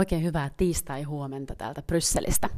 [0.00, 2.50] Oikein hyvää tiistai-huomenta täältä Brysselistä.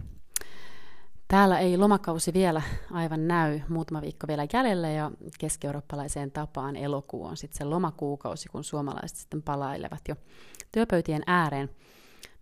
[1.28, 7.36] Täällä ei lomakausi vielä aivan näy, muutama viikko vielä jäljellä ja keski-eurooppalaiseen tapaan elokuu on
[7.36, 10.14] sitten se lomakuukausi, kun suomalaiset sitten palailevat jo
[10.72, 11.70] työpöytien ääreen.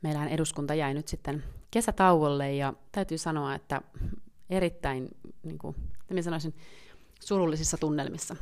[0.02, 3.82] Meillähän eduskunta jäi nyt sitten kesätauolle ja täytyy sanoa, että
[4.50, 5.08] erittäin,
[5.42, 5.76] niin kuin,
[6.20, 6.54] sanoisin,
[7.20, 8.36] surullisissa tunnelmissa.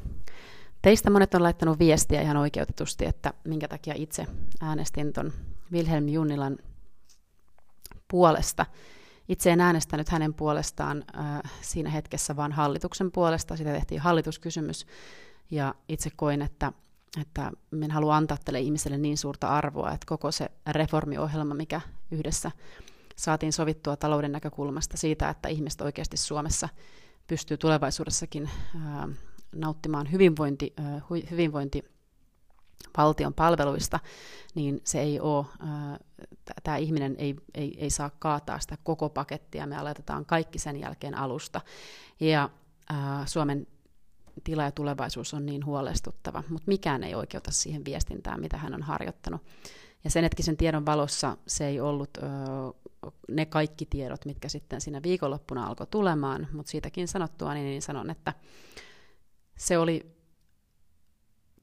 [0.83, 4.27] Teistä monet on laittanut viestiä ihan oikeutetusti, että minkä takia itse
[4.61, 5.33] äänestin ton
[5.73, 6.59] Wilhelm Junnilan
[8.09, 8.67] puolesta.
[9.29, 13.57] Itse en äänestänyt hänen puolestaan äh, siinä hetkessä, vaan hallituksen puolesta.
[13.57, 14.87] Sitä tehtiin hallituskysymys.
[15.51, 16.73] Ja itse koin, että,
[17.21, 17.53] että
[17.85, 22.51] en halua antaa tälle ihmiselle niin suurta arvoa, että koko se reformiohjelma, mikä yhdessä
[23.17, 26.69] saatiin sovittua talouden näkökulmasta siitä, että ihmiset oikeasti Suomessa
[27.27, 29.09] pystyy tulevaisuudessakin äh,
[29.55, 31.85] nauttimaan hyvinvointi, äh, hyvinvointi
[32.97, 34.01] valtion palveluista,
[34.55, 35.47] niin se ei ole,
[36.63, 41.15] tämä ihminen ei, ei, ei saa kaataa sitä koko pakettia, me aloitetaan kaikki sen jälkeen
[41.15, 41.61] alusta.
[42.21, 42.51] Ja
[42.91, 43.67] ää, Suomen
[44.45, 48.83] tila ja tulevaisuus on niin huolestuttava, mutta mikään ei oikeuta siihen viestintään, mitä hän on
[48.83, 49.43] harjoittanut.
[50.05, 52.21] Ja sen hetkisen tiedon valossa se ei ollut ö,
[53.29, 58.11] ne kaikki tiedot, mitkä sitten siinä viikonloppuna alkoi tulemaan, mutta siitäkin sanottua niin, niin sanon,
[58.11, 58.33] että
[59.57, 60.18] se oli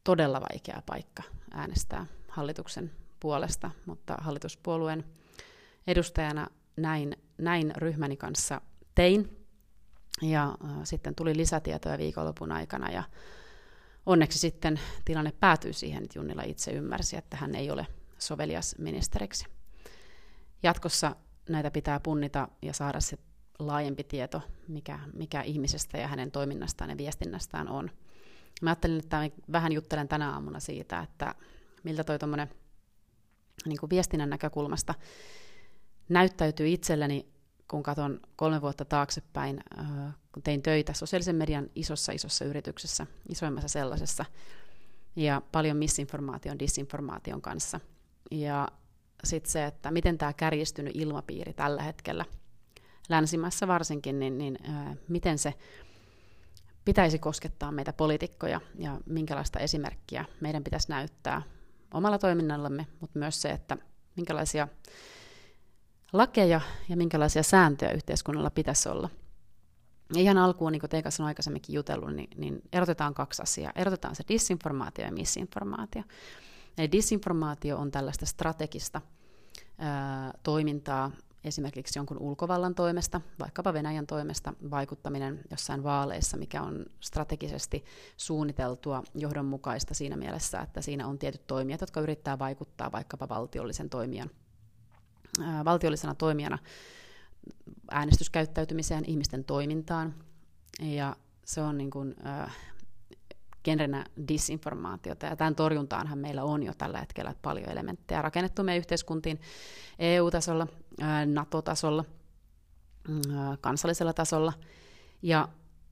[0.06, 5.04] todella vaikea paikka äänestää hallituksen puolesta, mutta hallituspuolueen
[5.88, 8.62] edustajana näin, näin ryhmäni kanssa
[8.96, 9.46] tein.
[10.22, 13.04] Ja äh, sitten tuli lisätietoja viikonlopun aikana ja
[14.06, 17.88] onneksi sitten tilanne päätyi siihen, että Junnila itse ymmärsi, että hän ei ole
[18.20, 19.46] sovelias ministeriksi.
[20.64, 21.16] Jatkossa
[21.50, 23.18] näitä pitää punnita ja saada se
[23.60, 27.92] laajempi tieto, mikä, mikä ihmisestä ja hänen toiminnastaan ja viestinnästään on–
[28.62, 31.36] Mä ajattelin, että vähän juttelen tänä aamuna siitä, että
[31.84, 32.50] miltä toi tuommoinen
[33.66, 34.94] niin viestinnän näkökulmasta
[36.10, 37.28] näyttäytyy itselleni,
[37.68, 39.64] kun katson kolme vuotta taaksepäin,
[40.32, 44.26] kun tein töitä sosiaalisen median isossa isossa yrityksessä, isoimmassa sellaisessa,
[45.16, 47.80] ja paljon misinformaation, disinformaation kanssa.
[48.32, 48.68] Ja
[49.24, 52.26] sitten se, että miten tämä kärjistynyt ilmapiiri tällä hetkellä,
[53.10, 54.58] länsimässä varsinkin, niin, niin
[55.08, 55.54] miten se
[56.86, 61.42] pitäisi koskettaa meitä poliitikkoja ja minkälaista esimerkkiä meidän pitäisi näyttää
[61.94, 63.78] omalla toiminnallamme, mutta myös se, että
[64.16, 64.68] minkälaisia
[66.14, 69.10] lakeja ja minkälaisia sääntöjä yhteiskunnalla pitäisi olla.
[70.16, 73.72] Ja ihan alkuun, niin kuin teidän kanssa on aikaisemminkin jutellut, niin, niin erotetaan kaksi asiaa.
[73.76, 76.04] Erotetaan se disinformaatio ja misinformaatio.
[76.78, 79.02] Eli disinformaatio on tällaista strategista
[79.78, 81.12] ää, toimintaa,
[81.46, 87.86] esimerkiksi jonkun ulkovallan toimesta, vaikkapa Venäjän toimesta, vaikuttaminen jossain vaaleissa, mikä on strategisesti
[88.18, 94.30] suunniteltua johdonmukaista siinä mielessä, että siinä on tietyt toimijat, jotka yrittää vaikuttaa vaikkapa valtiollisen toimijan,
[95.42, 96.58] ää, valtiollisena toimijana
[97.92, 100.16] äänestyskäyttäytymiseen, ihmisten toimintaan,
[100.80, 102.52] ja se on niin kuin, ää,
[103.66, 105.26] genrenä disinformaatiota.
[105.26, 109.40] Ja tämän torjuntaanhan meillä on jo tällä hetkellä paljon elementtejä rakennettu meidän yhteiskuntiin
[110.00, 110.68] EU-tasolla,
[111.26, 112.06] NATO-tasolla,
[113.08, 113.22] mm,
[113.62, 114.54] kansallisella tasolla.
[115.22, 115.50] Ja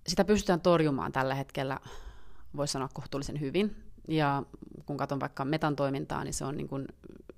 [0.07, 1.79] sitä pystytään torjumaan tällä hetkellä,
[2.55, 3.75] voisi sanoa, kohtuullisen hyvin.
[4.07, 4.43] Ja
[4.85, 6.87] kun katson vaikka metan toimintaa, niin se on, niin kuin,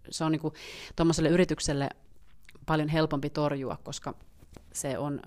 [0.10, 0.54] se on niin kuin
[1.30, 1.90] yritykselle
[2.66, 4.14] paljon helpompi torjua, koska
[4.74, 5.20] se on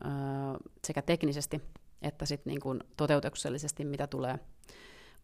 [0.84, 1.62] sekä teknisesti
[2.02, 4.38] että sit niin kuin toteutuksellisesti, mitä tulee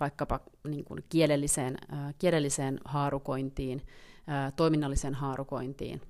[0.01, 1.77] vaikkapa niin kuin kielelliseen,
[2.19, 3.83] kielelliseen haarukointiin,
[4.57, 6.01] toiminnalliseen haarukointiin.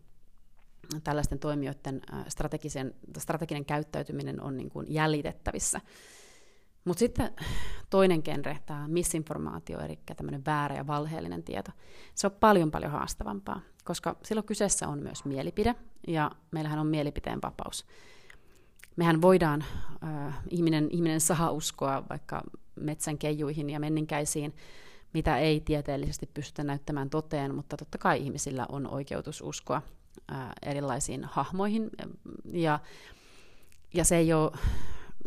[1.04, 5.80] Tällaisten toimijoiden strategisen, strateginen käyttäytyminen on niin kuin jäljitettävissä.
[6.84, 7.30] Mutta sitten
[7.90, 11.70] toinen genre, tämä misinformaatio, eli tämmöinen väärä ja valheellinen tieto,
[12.14, 15.74] se on paljon paljon haastavampaa, koska silloin kyseessä on myös mielipide,
[16.08, 17.86] ja meillähän on mielipiteen vapaus.
[18.96, 19.64] Mehän voidaan,
[20.04, 22.42] äh, ihminen, ihminen saa uskoa vaikka
[22.80, 24.54] metsän keijuihin ja menninkäisiin,
[25.12, 29.82] mitä ei tieteellisesti pystytä näyttämään toteen, mutta totta kai ihmisillä on oikeutus uskoa
[30.28, 31.90] ää, erilaisiin hahmoihin,
[32.52, 32.80] ja,
[33.94, 34.52] ja se ei ole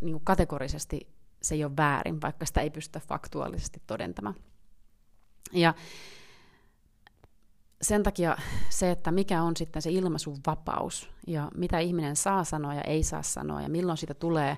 [0.02, 4.36] niin kuin kategorisesti se ei ole väärin, vaikka sitä ei pystytä faktuaalisesti todentamaan.
[5.54, 5.74] Ja
[7.82, 8.38] sen takia
[8.70, 13.04] se, että mikä on sitten se ilmaisun vapaus ja mitä ihminen saa sanoa ja ei
[13.04, 14.58] saa sanoa ja milloin siitä tulee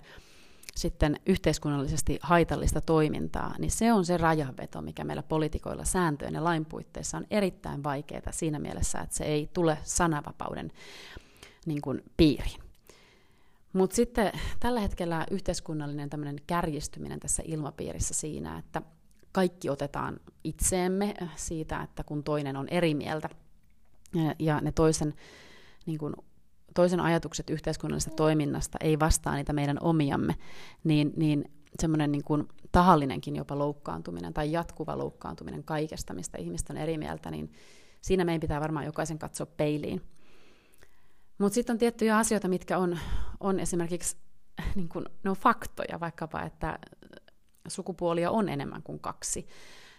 [0.76, 6.66] sitten yhteiskunnallisesti haitallista toimintaa, niin se on se rajanveto, mikä meillä poliitikoilla sääntöjen ja lain
[6.66, 10.72] puitteissa on erittäin vaikeaa siinä mielessä, että se ei tule sanavapauden
[11.66, 12.60] niin kuin, piiriin.
[13.74, 18.82] Mutta sitten tällä hetkellä yhteiskunnallinen tämmöinen kärjistyminen tässä ilmapiirissä siinä, että
[19.32, 23.30] kaikki otetaan itseemme siitä, että kun toinen on eri mieltä,
[24.40, 25.14] ja ne toisen,
[25.86, 26.14] niin kuin,
[26.74, 30.36] toisen ajatukset yhteiskunnallisesta toiminnasta ei vastaa niitä meidän omiamme,
[30.84, 36.78] niin, niin semmoinen niin kuin tahallinenkin jopa loukkaantuminen tai jatkuva loukkaantuminen kaikesta, mistä ihmiset on
[36.78, 37.52] eri mieltä, niin
[38.02, 40.02] siinä meidän pitää varmaan jokaisen katsoa peiliin.
[41.38, 43.00] Mutta sitten on tiettyjä asioita, mitkä on,
[43.40, 44.18] on esimerkiksi,
[44.76, 46.80] niin kun, ne on faktoja, vaikkapa, että
[47.68, 49.48] sukupuolia on enemmän kuin kaksi.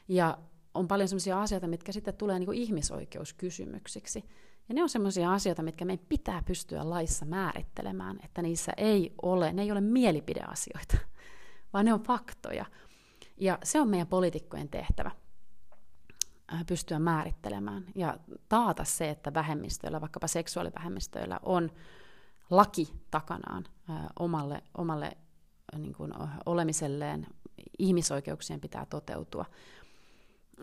[0.08, 0.38] Ja
[0.74, 4.24] on paljon sellaisia asioita, mitkä sitten tulee niin ihmisoikeuskysymyksiksi.
[4.70, 9.52] Ja ne on sellaisia asioita, mitkä meidän pitää pystyä laissa määrittelemään, että niissä ei ole,
[9.52, 10.96] ne ei ole mielipideasioita,
[11.72, 12.66] vaan ne on faktoja.
[13.36, 15.10] Ja se on meidän poliitikkojen tehtävä
[16.66, 18.18] pystyä määrittelemään ja
[18.48, 21.70] taata se, että vähemmistöillä, vaikkapa seksuaalivähemmistöillä, on
[22.50, 23.64] laki takanaan
[24.18, 25.16] omalle, omalle
[25.78, 26.12] niin kuin,
[26.46, 27.26] olemiselleen,
[27.78, 29.44] ihmisoikeuksien pitää toteutua.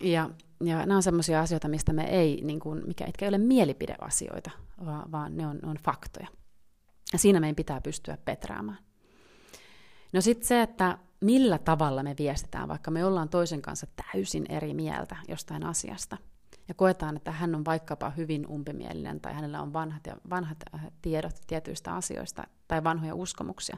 [0.02, 0.30] Ja,
[0.64, 4.52] ja nämä on sellaisia asioita, mistä me ei, niin kuin, mikä etkä ole mielipideasioita,
[4.86, 6.28] vaan, vaan ne on, on faktoja.
[7.14, 8.78] Ja siinä meidän pitää pystyä peträämään.
[10.14, 14.74] No sitten se, että millä tavalla me viestitään, vaikka me ollaan toisen kanssa täysin eri
[14.74, 16.18] mieltä jostain asiasta,
[16.68, 20.88] ja koetaan, että hän on vaikkapa hyvin umpimielinen tai hänellä on vanhat, ja, vanhat äh,
[21.02, 23.78] tiedot tietyistä asioista tai vanhoja uskomuksia,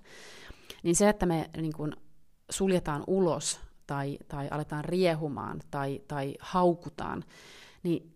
[0.83, 1.91] niin se, että me niin kuin,
[2.49, 7.23] suljetaan ulos tai, tai aletaan riehumaan tai, tai haukutaan,
[7.83, 8.15] niin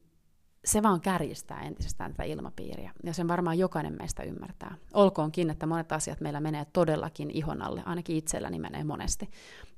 [0.65, 2.91] se vaan kärjistää entisestään tätä ilmapiiriä.
[3.03, 4.75] Ja sen varmaan jokainen meistä ymmärtää.
[4.93, 9.29] Olkoonkin, että monet asiat meillä menee todellakin ihon alle, ainakin itselläni menee monesti.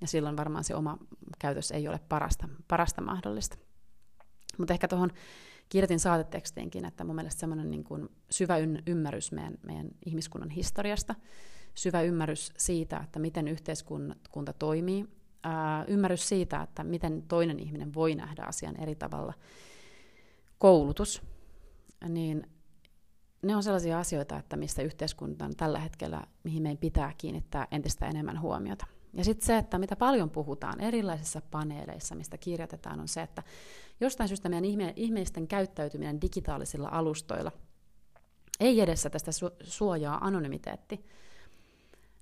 [0.02, 0.98] Ja silloin varmaan se oma
[1.40, 3.58] käytös ei ole parasta, parasta mahdollista.
[4.58, 5.12] Mutta ehkä tuohon
[5.70, 8.56] kirjoitin saatetekstiinkin, että mun mielestä semmoinen niin syvä
[8.88, 11.16] ymmärrys meidän, meidän ihmiskunnan historiasta,
[11.76, 15.06] syvä ymmärrys siitä, että miten yhteiskunta toimii,
[15.46, 19.34] ää, ymmärrys siitä, että miten toinen ihminen voi nähdä asian eri tavalla,
[20.58, 21.22] koulutus,
[22.10, 22.48] niin
[23.42, 28.08] ne on sellaisia asioita, että mistä yhteiskunta on tällä hetkellä, mihin meidän pitää kiinnittää entistä
[28.08, 28.86] enemmän huomiota.
[29.14, 33.44] Ja sitten se, että mitä paljon puhutaan erilaisissa paneeleissa, mistä kirjoitetaan, on se, että
[34.00, 37.52] jostain syystä meidän ihmisten käyttäytyminen digitaalisilla alustoilla
[38.60, 41.06] ei edessä tästä su- suojaa anonymiteetti,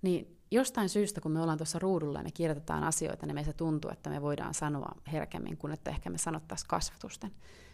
[0.01, 3.91] niin jostain syystä, kun me ollaan tuossa ruudulla ja me kirjoitetaan asioita, niin meistä tuntuu,
[3.91, 7.31] että me voidaan sanoa herkemmin kuin että ehkä me sanottaisiin kasvatusten.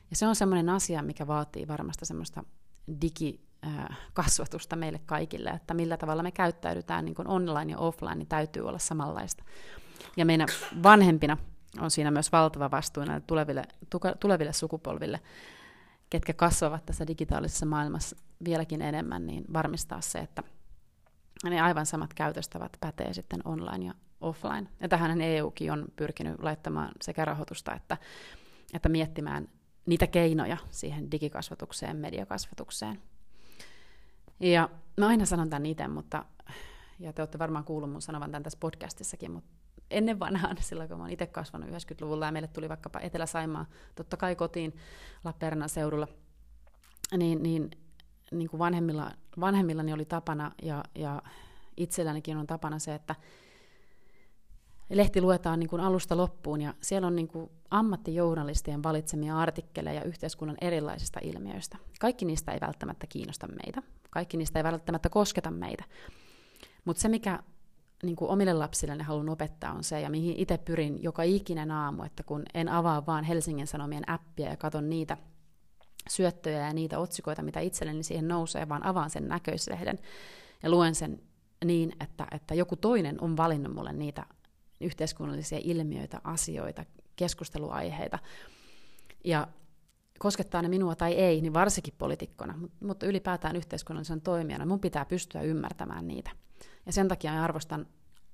[0.09, 2.43] Ja se on semmoinen asia, mikä vaatii varmasti semmoista
[3.01, 8.67] digikasvatusta meille kaikille, että millä tavalla me käyttäydytään niin kuin online ja offline, niin täytyy
[8.67, 9.43] olla samanlaista.
[10.17, 10.47] Ja meidän
[10.83, 11.37] vanhempina
[11.79, 13.63] on siinä myös valtava vastuu näille tuleville,
[14.19, 15.19] tuleville sukupolville,
[16.09, 18.15] ketkä kasvavat tässä digitaalisessa maailmassa
[18.45, 20.43] vieläkin enemmän, niin varmistaa se, että
[21.43, 24.67] ne aivan samat käytöstavat pätee sitten online ja offline.
[24.79, 27.97] Ja tähän EUkin on pyrkinyt laittamaan sekä rahoitusta että,
[28.73, 29.47] että miettimään
[29.85, 33.01] niitä keinoja siihen digikasvatukseen, mediakasvatukseen.
[34.39, 36.25] Ja mä aina sanon tämän itse, mutta,
[36.99, 39.49] ja te olette varmaan kuullut mun sanovan tämän tässä podcastissakin, mutta
[39.91, 43.65] ennen vanhaan, silloin kun mä oon itse kasvanut 90-luvulla ja meille tuli vaikkapa Etelä-Saimaa,
[43.95, 44.75] totta kai kotiin
[45.23, 46.07] Lappeenrannan seudulla,
[47.17, 47.71] niin, niin,
[48.31, 51.21] niin kuin vanhemmilla, vanhemmillani oli tapana ja, ja
[51.77, 53.15] itsellänikin on tapana se, että
[54.89, 60.57] lehti luetaan niin kuin alusta loppuun ja siellä on niin kuin ammattijournalistien valitsemia artikkeleja yhteiskunnan
[60.61, 61.77] erilaisista ilmiöistä.
[61.99, 65.83] Kaikki niistä ei välttämättä kiinnosta meitä, kaikki niistä ei välttämättä kosketa meitä.
[66.85, 67.39] Mutta se, mikä
[68.03, 72.03] niin kuin omille lapsilleni haluan opettaa, on se, ja mihin itse pyrin joka ikinen aamu,
[72.03, 75.17] että kun en avaa vaan Helsingin Sanomien appia ja katson niitä
[76.09, 79.99] syöttöjä ja niitä otsikoita, mitä itselleni siihen nousee, vaan avaan sen näköislehden
[80.63, 81.21] ja luen sen
[81.65, 84.25] niin, että, että joku toinen on valinnut mulle niitä
[84.81, 86.85] yhteiskunnallisia ilmiöitä, asioita,
[87.15, 88.19] keskusteluaiheita.
[89.23, 89.47] Ja
[90.19, 95.41] koskettaa ne minua tai ei, niin varsinkin poliitikkona, mutta ylipäätään yhteiskunnallisen toimijana, mun pitää pystyä
[95.41, 96.31] ymmärtämään niitä.
[96.85, 97.87] Ja sen takia arvostan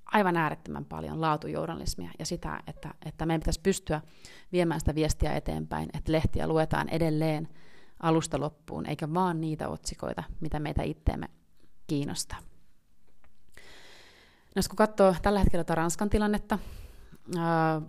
[0.06, 4.02] aivan äärettömän paljon laatujournalismia ja sitä, että, että meidän pitäisi pystyä
[4.52, 7.48] viemään sitä viestiä eteenpäin, että lehtiä luetaan edelleen
[8.00, 11.30] alusta loppuun, eikä vaan niitä otsikoita, mitä meitä itteemme
[11.88, 12.40] kiinnostaa.
[14.56, 16.60] No, kun katsoo tällä hetkellä tätä Ranskan tilannetta,
[17.38, 17.82] ää,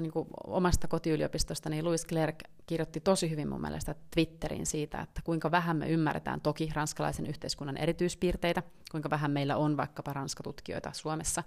[0.00, 5.20] niin kuin omasta kotiyliopistosta, niin Louis Clerc kirjoitti tosi hyvin mun mielestä Twitteriin siitä, että
[5.24, 11.42] kuinka vähän me ymmärretään toki ranskalaisen yhteiskunnan erityispiirteitä, kuinka vähän meillä on vaikkapa ranskatutkijoita Suomessa.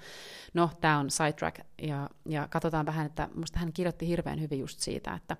[0.54, 4.80] No, tämä on sidetrack, ja, ja katsotaan vähän, että musta hän kirjoitti hirveän hyvin just
[4.80, 5.38] siitä, että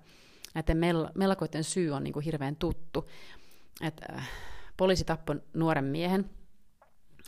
[0.54, 3.08] näiden mel- melkoiden syy on niin kuin hirveän tuttu.
[3.80, 4.28] Että äh,
[4.76, 6.30] poliisi tappoi nuoren miehen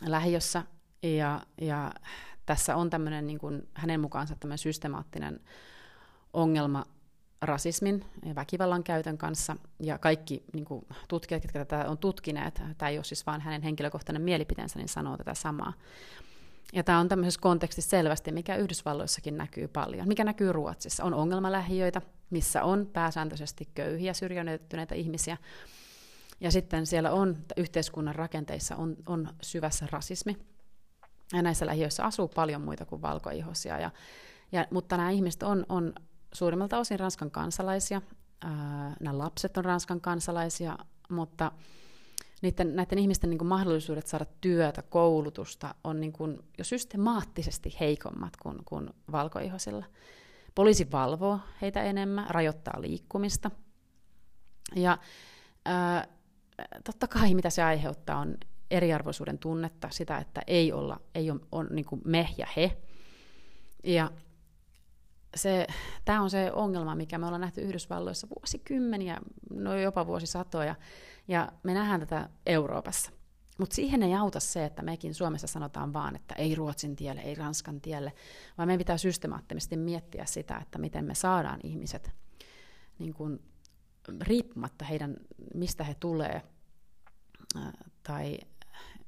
[0.01, 0.63] lähiössä,
[1.03, 1.91] ja, ja
[2.45, 5.39] tässä on tämmöinen niin kuin hänen mukaansa tämmöinen systemaattinen
[6.33, 6.85] ongelma
[7.41, 12.89] rasismin ja väkivallan käytön kanssa, ja kaikki niin kuin, tutkijat, jotka tätä on tutkineet, tämä
[12.89, 15.73] ei ole siis vain hänen henkilökohtainen mielipiteensä, niin sanoo tätä samaa.
[16.73, 21.03] Ja tämä on tämmöisessä kontekstissa selvästi, mikä Yhdysvalloissakin näkyy paljon, mikä näkyy Ruotsissa.
[21.03, 22.01] On ongelmalähiöitä,
[22.33, 25.37] missä on pääsääntöisesti köyhiä, syrjäytyneitä ihmisiä,
[26.39, 30.37] ja sitten siellä on, yhteiskunnan rakenteissa on, on syvässä rasismi,
[31.33, 33.91] ja näissä lähiöissä asuu paljon muita kuin valkoihosia, ja,
[34.51, 35.93] ja, mutta nämä ihmiset on, on
[36.33, 38.01] suurimmalta osin Ranskan kansalaisia,
[38.41, 40.77] ää, nämä lapset on Ranskan kansalaisia,
[41.09, 41.51] mutta
[42.41, 48.37] niiden, näiden ihmisten niin kuin mahdollisuudet saada työtä, koulutusta on niin kuin jo systemaattisesti heikommat
[48.37, 49.85] kuin, kuin valkoihoisilla.
[50.55, 53.51] Poliisi valvoo heitä enemmän, rajoittaa liikkumista.
[54.75, 54.97] Ja
[55.65, 56.07] ää,
[56.83, 58.37] totta kai mitä se aiheuttaa on
[58.71, 62.77] eriarvoisuuden tunnetta, sitä, että ei olla, ei ole on niin kuin me ja he.
[63.83, 64.11] Ja
[65.35, 65.67] se,
[66.05, 69.17] tämä on se ongelma, mikä me ollaan nähty Yhdysvalloissa vuosikymmeniä,
[69.53, 70.75] no jopa vuosisatoja,
[71.27, 73.11] ja me nähdään tätä Euroopassa.
[73.59, 77.35] Mutta siihen ei auta se, että mekin Suomessa sanotaan vaan, että ei Ruotsin tielle, ei
[77.35, 78.13] Ranskan tielle,
[78.57, 82.11] vaan meidän pitää systemaattisesti miettiä sitä, että miten me saadaan ihmiset
[82.99, 83.39] niin kun,
[84.21, 85.17] riippumatta heidän,
[85.53, 86.41] mistä he tulee
[88.03, 88.37] tai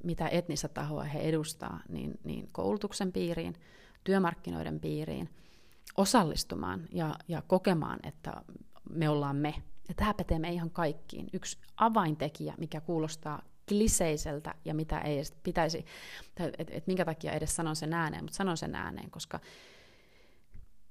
[0.03, 3.55] mitä etnistä tahoa he edustaa, niin, niin koulutuksen piiriin,
[4.03, 5.29] työmarkkinoiden piiriin,
[5.97, 8.41] osallistumaan ja, ja kokemaan, että
[8.89, 9.53] me ollaan me.
[9.87, 11.27] Ja tämä pätee me ihan kaikkiin.
[11.33, 15.86] Yksi avaintekijä, mikä kuulostaa kliseiseltä ja mitä ei pitäisi,
[16.27, 19.39] että et minkä takia edes sanon sen ääneen, mutta sanon sen ääneen, koska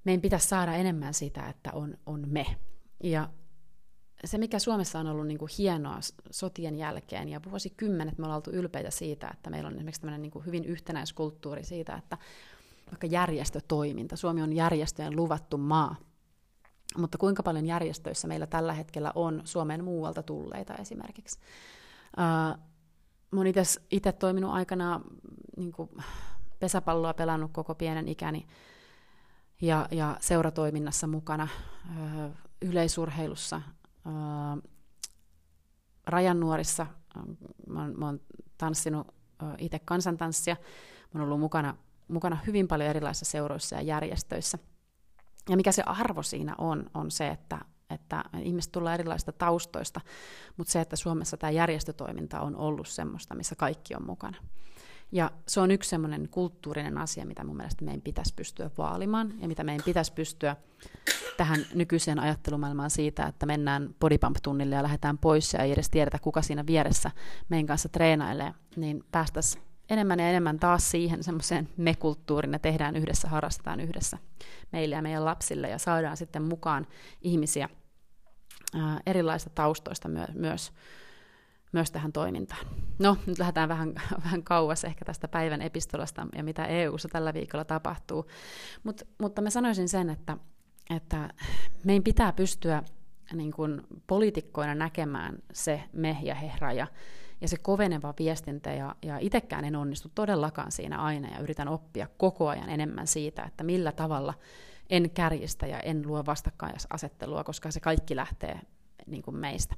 [0.04, 2.46] meidän pitäisi saada enemmän sitä, että on, on me.
[3.02, 3.28] Ja
[4.24, 5.98] se, mikä Suomessa on ollut niin kuin hienoa
[6.30, 10.32] sotien jälkeen, ja vuosikymmenet me ollaan oltu ylpeitä siitä, että meillä on esimerkiksi tämmöinen niin
[10.32, 12.18] kuin hyvin yhtenäiskulttuuri siitä, että
[12.90, 15.96] vaikka järjestötoiminta, Suomi on järjestöjen luvattu maa,
[16.96, 21.38] mutta kuinka paljon järjestöissä meillä tällä hetkellä on Suomen muualta tulleita esimerkiksi.
[22.18, 22.64] Uh,
[23.32, 23.52] olen
[23.90, 25.00] itse toiminut aikana
[25.56, 25.90] niin kuin
[26.58, 28.46] pesäpalloa pelannut koko pienen ikäni
[29.60, 31.48] ja, ja seuratoiminnassa mukana,
[32.62, 33.62] yleisurheilussa,
[36.06, 36.86] rajan nuorissa.
[37.66, 38.20] Mä oon, mä oon
[38.58, 39.14] tanssinut
[39.58, 40.56] itse kansantanssia.
[41.14, 41.76] Mä oon ollut mukana,
[42.08, 44.58] mukana hyvin paljon erilaisissa seuroissa ja järjestöissä.
[45.48, 47.58] Ja mikä se arvo siinä on, on se, että,
[47.90, 50.00] että ihmiset tulee erilaisista taustoista,
[50.56, 54.36] mutta se, että Suomessa tämä järjestötoiminta on ollut semmoista, missä kaikki on mukana.
[55.12, 59.48] Ja se on yksi semmoinen kulttuurinen asia, mitä mun mielestä meidän pitäisi pystyä vaalimaan ja
[59.48, 60.56] mitä meidän pitäisi pystyä
[61.36, 66.42] tähän nykyiseen ajattelumaailmaan siitä, että mennään bodypump-tunnille ja lähdetään pois ja ei edes tiedetä, kuka
[66.42, 67.10] siinä vieressä
[67.48, 73.28] meidän kanssa treenailee, niin päästäisiin enemmän ja enemmän taas siihen semmoiseen me-kulttuuriin, ja tehdään yhdessä,
[73.28, 74.18] harrastetaan yhdessä
[74.72, 76.86] meille ja meidän lapsille, ja saadaan sitten mukaan
[77.22, 77.68] ihmisiä
[78.74, 80.72] ää, erilaisista taustoista myö- myös
[81.74, 82.66] myös tähän toimintaan.
[82.98, 87.64] No, nyt lähdetään vähän, vähän kauas ehkä tästä päivän epistolasta ja mitä EU-ssa tällä viikolla
[87.64, 88.26] tapahtuu.
[88.84, 90.36] Mut, mutta mä sanoisin sen, että,
[90.96, 91.30] että
[91.84, 92.82] meidän pitää pystyä
[93.32, 96.86] niin kuin poliitikkoina näkemään se me ja he raja
[97.44, 102.08] ja se koveneva viestintä, ja, ja itsekään en onnistu todellakaan siinä aina, ja yritän oppia
[102.16, 104.34] koko ajan enemmän siitä, että millä tavalla
[104.90, 108.60] en kärjistä ja en luo vastakkainasettelua, koska se kaikki lähtee
[109.06, 109.74] niin kuin meistä.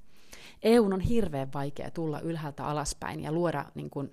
[0.62, 4.12] EU on hirveän vaikea tulla ylhäältä alaspäin ja luoda niin kuin,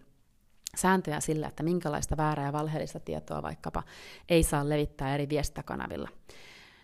[0.75, 3.83] sääntöjä sillä, että minkälaista väärää ja valheellista tietoa vaikkapa
[4.29, 6.09] ei saa levittää eri viestintäkanavilla.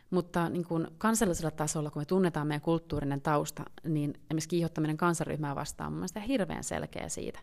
[0.10, 5.56] Mutta niin kuin kansallisella tasolla, kun me tunnetaan meidän kulttuurinen tausta, niin esimerkiksi kiihottaminen kansanryhmää
[5.56, 7.40] vastaan on mielestäni hirveän selkeä siitä.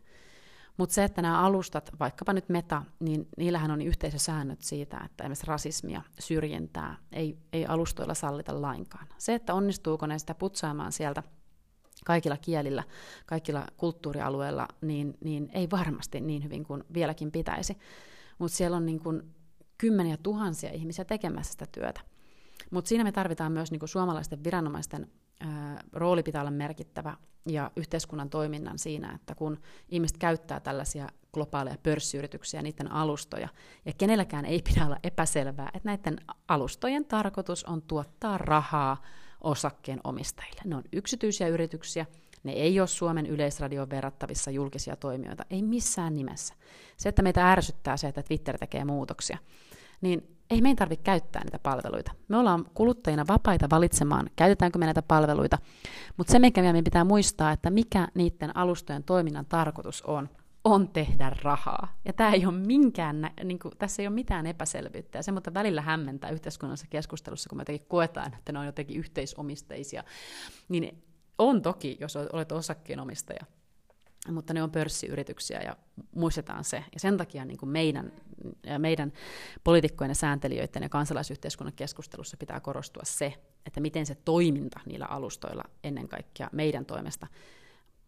[0.76, 5.46] Mutta se, että nämä alustat, vaikkapa nyt meta, niin niillähän on yhteisösäännöt siitä, että esimerkiksi
[5.46, 9.06] rasismia, syrjintää ei, ei alustoilla sallita lainkaan.
[9.18, 11.22] Se, että onnistuuko ne sitä putsaamaan sieltä
[12.04, 12.84] kaikilla kielillä,
[13.26, 17.78] kaikilla kulttuurialueilla, niin, niin ei varmasti niin hyvin kuin vieläkin pitäisi.
[18.38, 19.22] Mutta siellä on niin kuin
[19.78, 22.00] kymmeniä tuhansia ihmisiä tekemässä sitä työtä.
[22.70, 27.16] Mutta siinä me tarvitaan myös niin kuin suomalaisten viranomaisten ää, rooli pitää olla merkittävä
[27.48, 29.58] ja yhteiskunnan toiminnan siinä, että kun
[29.88, 33.48] ihmiset käyttää tällaisia globaaleja pörssiyrityksiä, niiden alustoja,
[33.84, 36.16] ja kenelläkään ei pidä olla epäselvää, että näiden
[36.48, 39.02] alustojen tarkoitus on tuottaa rahaa
[39.40, 40.60] osakkeen omistajille.
[40.64, 42.06] Ne on yksityisiä yrityksiä,
[42.44, 46.54] ne ei ole Suomen yleisradioon verrattavissa julkisia toimijoita, ei missään nimessä.
[46.96, 49.38] Se, että meitä ärsyttää se, että Twitter tekee muutoksia,
[50.00, 52.12] niin ei meidän tarvitse käyttää niitä palveluita.
[52.28, 55.58] Me ollaan kuluttajina vapaita valitsemaan, käytetäänkö me näitä palveluita,
[56.16, 60.28] mutta se, mikä meidän pitää muistaa, että mikä niiden alustojen toiminnan tarkoitus on,
[60.64, 61.98] on tehdä rahaa.
[62.04, 65.18] Ja tämä ei ole minkään, niin kuin, tässä ei ole mitään epäselvyyttä.
[65.18, 68.96] Ja se mutta välillä hämmentää yhteiskunnallisessa keskustelussa, kun me jotenkin koetaan, että ne on jotenkin
[68.96, 70.04] yhteisomisteisia.
[70.68, 71.02] Niin
[71.38, 73.46] on toki, jos olet osakkeenomistaja,
[74.30, 75.76] mutta ne on pörssiyrityksiä ja
[76.14, 76.76] muistetaan se.
[76.76, 78.12] Ja sen takia niin kuin meidän,
[78.78, 79.12] meidän
[79.64, 83.34] poliitikkojen ja sääntelijöiden ja kansalaisyhteiskunnan keskustelussa pitää korostua se,
[83.66, 87.26] että miten se toiminta niillä alustoilla ennen kaikkea meidän toimesta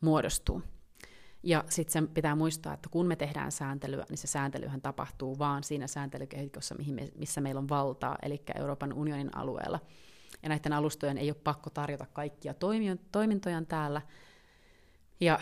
[0.00, 0.62] muodostuu.
[1.42, 5.86] Ja sitten pitää muistaa, että kun me tehdään sääntelyä, niin se sääntelyhän tapahtuu vaan siinä
[5.86, 9.80] sääntelykehikossa, mihin me, missä meillä on valtaa, eli Euroopan unionin alueella.
[10.42, 12.54] Ja näiden alustojen ei ole pakko tarjota kaikkia
[13.12, 14.02] toimintoja täällä,
[15.20, 15.38] ja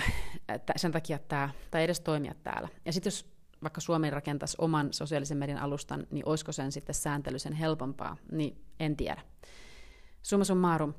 [0.77, 2.69] sen takia tämä, tai edes toimia täällä.
[2.85, 7.39] Ja sitten jos vaikka Suomi rakentaisi oman sosiaalisen median alustan, niin olisiko sen sitten sääntely
[7.39, 9.23] sen helpompaa, niin en tiedä.
[10.23, 10.95] Summa summarum,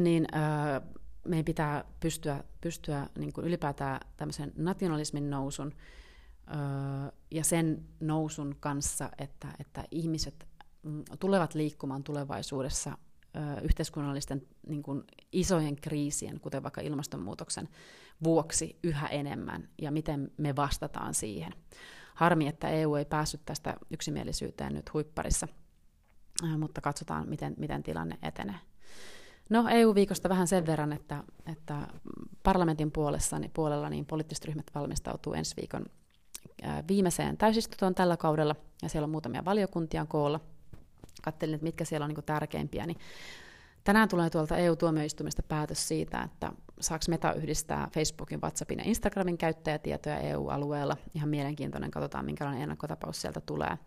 [0.00, 0.80] niin öö,
[1.28, 5.72] meidän pitää pystyä, pystyä niin kuin ylipäätään tämmöisen nationalismin nousun
[6.48, 6.56] öö,
[7.30, 10.48] ja sen nousun kanssa, että, että ihmiset
[10.82, 12.98] mm, tulevat liikkumaan tulevaisuudessa
[13.62, 17.68] yhteiskunnallisten niin kuin isojen kriisien, kuten vaikka ilmastonmuutoksen
[18.24, 21.52] vuoksi yhä enemmän, ja miten me vastataan siihen.
[22.14, 25.48] Harmi, että EU ei päässyt tästä yksimielisyyteen nyt huipparissa,
[26.58, 28.58] mutta katsotaan, miten, miten tilanne etenee.
[29.50, 31.88] No EU-viikosta vähän sen verran, että, että
[32.42, 35.86] parlamentin puolessa, niin, puolella niin poliittiset ryhmät valmistautuu ensi viikon
[36.88, 40.40] viimeiseen täysistuntoon tällä kaudella, ja siellä on muutamia valiokuntia koolla–
[41.22, 42.98] katselin, että mitkä siellä on niin tärkeimpiä, niin
[43.84, 50.18] tänään tulee tuolta EU-tuomioistumista päätös siitä, että saako Meta yhdistää Facebookin, WhatsAppin ja Instagramin käyttäjätietoja
[50.18, 50.96] EU-alueella.
[51.14, 53.78] Ihan mielenkiintoinen, katsotaan minkälainen ennakkotapaus sieltä tulee.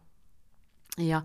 [0.97, 1.21] Ja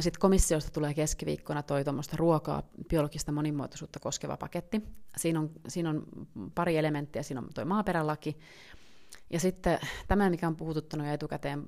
[0.00, 4.82] sitten komissiosta tulee keskiviikkona toi ruokaa, biologista monimuotoisuutta koskeva paketti.
[5.16, 6.06] Siinä on, siinä on
[6.54, 8.38] pari elementtiä, siinä on tuo maaperälaki,
[9.30, 11.66] ja sitten tämä, mikä on puhututtanut jo etukäteen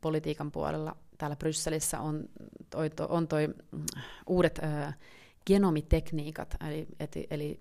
[0.00, 2.28] politiikan puolella täällä Brysselissä, on
[2.70, 3.84] toi, to, on toi mm,
[4.26, 4.92] uudet ö,
[5.46, 7.60] genomitekniikat, eli, et, eli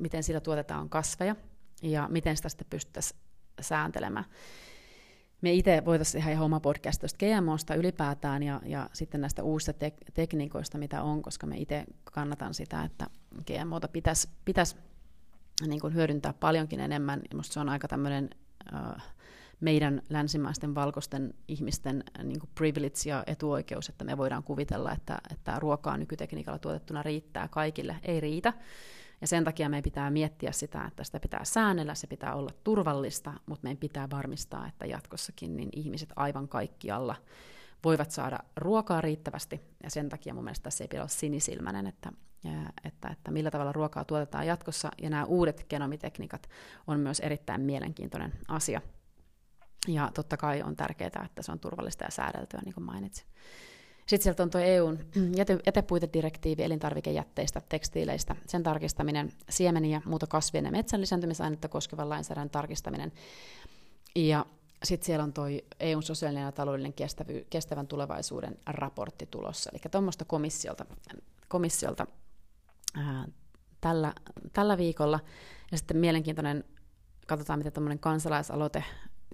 [0.00, 1.36] miten sillä tuotetaan kasveja
[1.82, 3.20] ja miten sitä sitten pystyttäisiin
[3.60, 4.24] sääntelemään.
[5.40, 10.12] Me itse voitaisiin tehdä ihan oma podcast GMOsta ylipäätään ja, ja sitten näistä uusista tek-
[10.14, 13.06] tekniikoista, mitä on, koska me itse kannatan sitä, että
[13.46, 14.76] GMOta pitäisi pitäisi
[15.66, 17.22] niin kuin hyödyntää paljonkin enemmän.
[17.32, 18.30] Minusta se on aika tämmöinen
[19.62, 25.58] meidän länsimaisten valkoisten ihmisten niin kuin privilege ja etuoikeus, että me voidaan kuvitella, että, että
[25.58, 27.96] ruokaa nykytekniikalla tuotettuna riittää kaikille.
[28.02, 28.52] Ei riitä.
[29.20, 33.32] Ja sen takia meidän pitää miettiä sitä, että sitä pitää säännellä, se pitää olla turvallista,
[33.46, 37.14] mutta meidän pitää varmistaa, että jatkossakin niin ihmiset aivan kaikkialla
[37.84, 39.60] voivat saada ruokaa riittävästi.
[39.82, 42.12] Ja sen takia mun mielestä tässä ei pidä olla sinisilmäinen, että,
[42.84, 44.90] että, että millä tavalla ruokaa tuotetaan jatkossa.
[45.02, 46.48] Ja nämä uudet genomitekniikat
[46.86, 48.80] on myös erittäin mielenkiintoinen asia.
[49.88, 53.26] Ja totta kai on tärkeää, että se on turvallista ja säädeltyä, niin kuin mainitsin.
[54.06, 54.98] Sitten sieltä on tuo EUn
[55.38, 63.12] jäte, jätepuitedirektiivi elintarvikejätteistä, tekstiileistä, sen tarkistaminen, siemeniä, muuta kasvien ja metsän lisääntymisainetta koskevan lainsäädännön tarkistaminen.
[64.14, 64.46] Ja
[64.84, 65.44] sitten siellä on tuo
[65.80, 69.70] EUn sosiaalinen ja taloudellinen kestävy, kestävän tulevaisuuden raportti tulossa.
[69.72, 70.86] Eli tuommoista komissiolta,
[71.48, 72.06] komissiolta
[72.96, 73.24] ää,
[73.80, 74.12] tällä,
[74.52, 75.20] tällä viikolla.
[75.70, 76.64] Ja sitten mielenkiintoinen,
[77.26, 78.84] katsotaan miten tuommoinen kansalaisaloite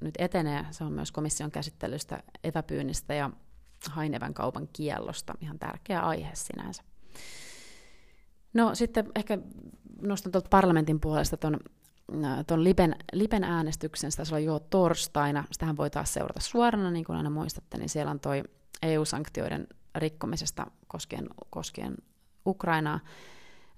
[0.00, 0.66] nyt etenee.
[0.70, 3.30] Se on myös komission käsittelystä etäpyynnistä ja
[3.90, 5.34] hainevän kaupan kiellosta.
[5.40, 6.82] Ihan tärkeä aihe sinänsä.
[8.54, 9.38] No sitten ehkä
[10.02, 11.60] nostan tuolta parlamentin puolesta tuon
[12.46, 17.16] ton Lipen, Lipen äänestyksen, sitä on jo torstaina, sitähän voi taas seurata suorana, niin kuin
[17.16, 18.42] aina muistatte, niin siellä on toi
[18.82, 21.96] EU-sanktioiden rikkomisesta koskien, koskien
[22.46, 23.00] Ukrainaa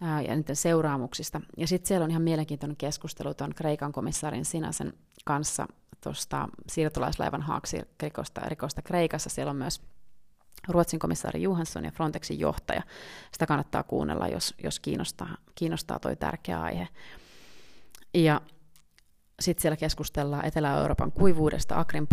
[0.00, 1.40] ää, ja niiden seuraamuksista.
[1.56, 4.92] Ja sitten siellä on ihan mielenkiintoinen keskustelu tuon Kreikan komissaarin Sinasen
[5.24, 5.66] kanssa
[6.00, 9.30] tuosta siirtolaislaivan haaksi rikosta, Kreikassa.
[9.30, 9.82] Siellä on myös
[10.68, 12.82] Ruotsin komissaari Johansson ja Frontexin johtaja.
[13.32, 16.88] Sitä kannattaa kuunnella, jos, jos kiinnostaa, kiinnostaa toi tärkeä aihe.
[18.14, 18.40] Ja
[19.40, 22.08] sitten siellä keskustellaan Etelä-Euroopan kuivuudesta Akrin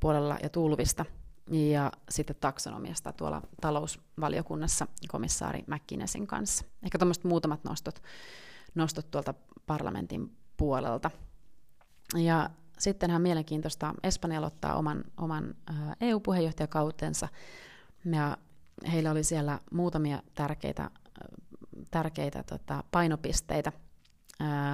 [0.00, 1.04] puolella ja tulvista
[1.50, 6.64] ja sitten taksonomiasta tuolla talousvaliokunnassa komissaari McKinneysin kanssa.
[6.82, 8.02] Ehkä tuommoiset muutamat nostot,
[8.74, 9.34] nostot tuolta
[9.66, 11.10] parlamentin puolelta.
[12.16, 15.54] Ja sittenhän mielenkiintoista, Espanja aloittaa oman, oman
[16.00, 17.28] EU-puheenjohtajakautensa,
[18.12, 18.36] ja
[18.92, 20.90] heillä oli siellä muutamia tärkeitä,
[21.90, 23.72] tärkeitä tota, painopisteitä.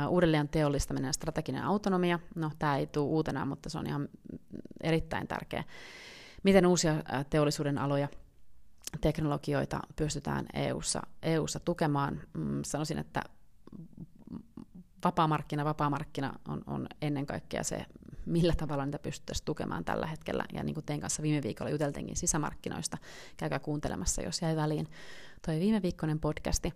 [0.08, 4.08] Uudelleen teollistaminen ja strateginen autonomia, no tämä ei tule uutena, mutta se on ihan
[4.80, 5.64] erittäin tärkeä.
[6.42, 6.94] Miten uusia
[7.30, 8.08] teollisuuden aloja
[9.00, 12.20] teknologioita pystytään EU-ssa, EU-ssa tukemaan.
[12.32, 13.22] Mm, sanoisin, että
[15.04, 17.86] vapaa markkina, vapaa markkina on, on ennen kaikkea se,
[18.26, 20.44] millä tavalla niitä pystyttäisiin tukemaan tällä hetkellä.
[20.52, 22.98] Ja niin kuin tein kanssa viime viikolla juteltiinkin sisämarkkinoista,
[23.36, 24.88] käykää kuuntelemassa, jos jäi väliin
[25.46, 26.72] toi viime viikkoinen podcasti.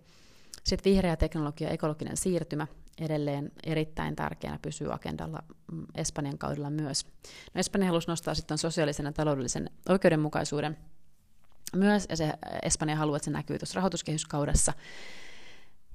[0.63, 2.67] Sitten vihreä teknologia, ekologinen siirtymä,
[3.01, 7.05] edelleen erittäin tärkeänä pysyy agendalla mm, Espanjan kaudella myös.
[7.53, 10.77] No Espanja halusi nostaa sitten sosiaalisen ja taloudellisen oikeudenmukaisuuden
[11.75, 14.73] myös, ja se Espanja haluaa, että se näkyy tuossa rahoituskehyskaudessa.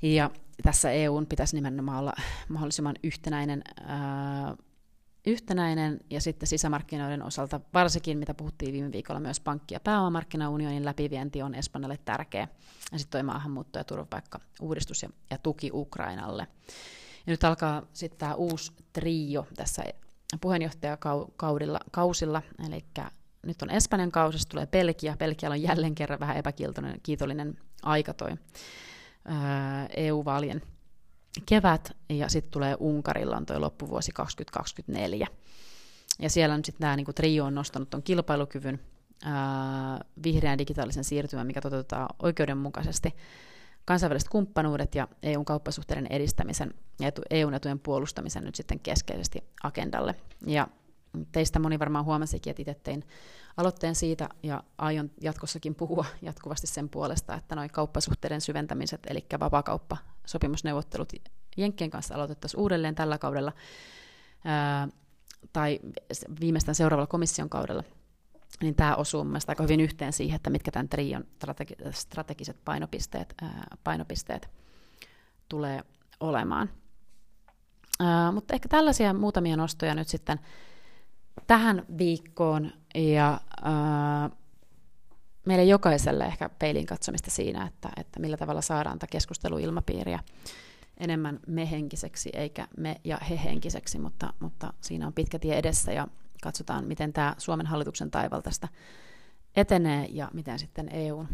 [0.03, 0.31] Ja
[0.63, 2.13] tässä EUn pitäisi nimenomaan olla
[2.49, 4.57] mahdollisimman yhtenäinen, ää,
[5.27, 11.43] yhtenäinen ja sitten sisämarkkinoiden osalta, varsinkin mitä puhuttiin viime viikolla, myös pankki- ja pääomamarkkinaunionin läpivienti
[11.43, 12.49] on Espanjalle tärkeä.
[12.93, 16.47] Ja sitten tuo maahanmuutto- ja turvapaikka-uudistus ja, ja tuki Ukrainalle.
[17.27, 19.85] Ja nyt alkaa sitten tämä uusi trio tässä
[20.41, 22.85] puheenjohtajakaudilla, kausilla, eli
[23.47, 25.17] nyt on Espanjan kausi, tulee Belgia.
[25.17, 28.31] Belgialla on jälleen kerran vähän epäkiitollinen kiitollinen aika toi
[29.97, 30.63] EU-vaalien
[31.47, 35.27] kevät, ja sitten tulee Unkarilla on toi loppuvuosi 2024.
[36.19, 38.81] Ja siellä nyt sitten tämä niinku trio on nostanut tuon kilpailukyvyn,
[39.25, 43.15] ää, vihreän digitaalisen siirtymän, mikä toteutetaan oikeudenmukaisesti,
[43.85, 50.15] kansainväliset kumppanuudet ja EUn kauppasuhteiden edistämisen ja EUn etujen puolustamisen nyt sitten keskeisesti agendalle.
[50.47, 50.69] Ja
[51.33, 53.05] teistä moni varmaan huomasikin, että itse tein
[53.57, 61.13] aloitteen siitä ja aion jatkossakin puhua jatkuvasti sen puolesta, että noin kauppasuhteiden syventämiset, eli vapaakauppasopimusneuvottelut
[61.57, 63.53] Jenkkien kanssa aloitettaisiin uudelleen tällä kaudella
[64.45, 64.89] ää,
[65.53, 65.81] tai
[66.41, 67.83] viimeistään seuraavalla komission kaudella,
[68.61, 73.35] niin tämä osuu mielestäni aika hyvin yhteen siihen, että mitkä tämän trion strategi- strategiset painopisteet,
[73.43, 74.51] ää, painopisteet
[75.49, 75.83] tulee
[76.21, 76.71] olemaan.
[78.01, 80.41] Ää, mutta ehkä tällaisia muutamia nostoja nyt sitten
[81.47, 84.31] tähän viikkoon ja ää,
[85.47, 90.19] meille jokaiselle ehkä peilin katsomista siinä, että, että millä tavalla saadaan tätä keskusteluilmapiiriä
[90.99, 95.93] enemmän me henkiseksi eikä me ja he henkiseksi, mutta, mutta siinä on pitkä tie edessä
[95.93, 96.09] ja
[96.43, 98.69] katsotaan, miten tämä Suomen hallituksen taival tästä
[99.57, 101.29] etenee ja miten sitten EUn,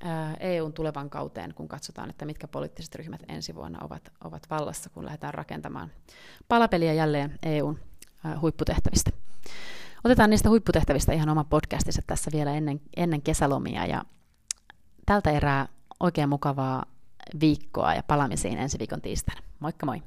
[0.00, 4.90] ää, EUn tulevan kauteen, kun katsotaan, että mitkä poliittiset ryhmät ensi vuonna ovat, ovat vallassa,
[4.90, 5.92] kun lähdetään rakentamaan
[6.48, 7.78] palapeliä jälleen EUn
[8.24, 9.10] ää, huipputehtävistä.
[10.04, 14.04] Otetaan niistä huipputehtävistä ihan oma podcastissa tässä vielä ennen, ennen kesälomia ja
[15.06, 15.68] tältä erää
[16.00, 16.84] oikein mukavaa
[17.40, 19.42] viikkoa ja palamisiin ensi viikon tiistaina.
[19.60, 20.02] Moikka moi!